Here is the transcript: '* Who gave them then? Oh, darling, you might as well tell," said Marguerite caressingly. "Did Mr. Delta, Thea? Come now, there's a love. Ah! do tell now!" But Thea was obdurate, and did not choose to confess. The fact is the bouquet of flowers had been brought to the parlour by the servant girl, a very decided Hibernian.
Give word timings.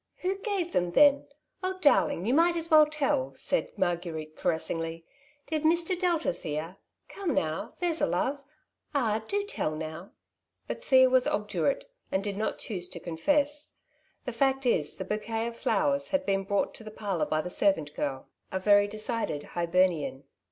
'* 0.13 0.15
Who 0.23 0.39
gave 0.39 0.71
them 0.71 0.93
then? 0.93 1.27
Oh, 1.61 1.77
darling, 1.77 2.25
you 2.25 2.33
might 2.33 2.55
as 2.55 2.71
well 2.71 2.87
tell," 2.87 3.35
said 3.35 3.69
Marguerite 3.77 4.35
caressingly. 4.35 5.05
"Did 5.45 5.61
Mr. 5.61 5.95
Delta, 5.99 6.33
Thea? 6.33 6.79
Come 7.07 7.35
now, 7.35 7.75
there's 7.79 8.01
a 8.01 8.07
love. 8.07 8.43
Ah! 8.95 9.21
do 9.27 9.43
tell 9.45 9.75
now!" 9.75 10.13
But 10.67 10.83
Thea 10.83 11.07
was 11.07 11.27
obdurate, 11.27 11.85
and 12.11 12.23
did 12.23 12.35
not 12.35 12.57
choose 12.57 12.89
to 12.89 12.99
confess. 12.99 13.75
The 14.25 14.33
fact 14.33 14.65
is 14.65 14.95
the 14.97 15.05
bouquet 15.05 15.45
of 15.45 15.55
flowers 15.55 16.07
had 16.07 16.25
been 16.25 16.45
brought 16.45 16.73
to 16.73 16.83
the 16.83 16.89
parlour 16.89 17.27
by 17.27 17.41
the 17.41 17.51
servant 17.51 17.93
girl, 17.93 18.27
a 18.51 18.57
very 18.57 18.87
decided 18.87 19.43
Hibernian. 19.53 20.23